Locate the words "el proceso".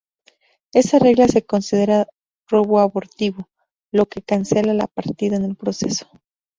5.45-6.09